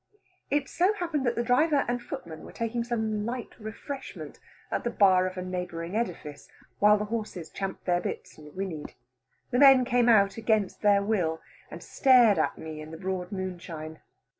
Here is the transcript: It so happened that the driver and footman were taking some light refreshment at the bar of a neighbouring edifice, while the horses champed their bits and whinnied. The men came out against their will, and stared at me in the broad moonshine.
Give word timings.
It 0.49 0.67
so 0.67 0.93
happened 0.93 1.27
that 1.27 1.35
the 1.35 1.43
driver 1.43 1.85
and 1.87 2.01
footman 2.01 2.43
were 2.43 2.51
taking 2.51 2.83
some 2.83 3.23
light 3.23 3.51
refreshment 3.59 4.39
at 4.71 4.83
the 4.83 4.89
bar 4.89 5.27
of 5.27 5.37
a 5.37 5.43
neighbouring 5.43 5.95
edifice, 5.95 6.47
while 6.79 6.97
the 6.97 7.05
horses 7.05 7.51
champed 7.51 7.85
their 7.85 8.01
bits 8.01 8.35
and 8.39 8.51
whinnied. 8.55 8.95
The 9.51 9.59
men 9.59 9.85
came 9.85 10.09
out 10.09 10.37
against 10.37 10.81
their 10.81 11.03
will, 11.03 11.39
and 11.69 11.83
stared 11.83 12.39
at 12.39 12.57
me 12.57 12.81
in 12.81 12.89
the 12.89 12.97
broad 12.97 13.31
moonshine. 13.31 13.99